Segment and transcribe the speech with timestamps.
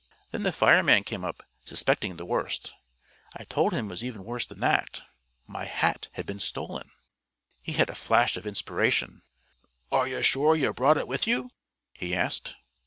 [0.31, 2.73] Then the fireman came up, suspecting the worst.
[3.37, 5.03] I told him it was even worse than that
[5.45, 6.89] my hat had been stolen.
[7.61, 9.21] He had a flash of inspiration.
[9.91, 11.51] "Are you sure you brought it with you?"
[11.93, 12.55] he asked.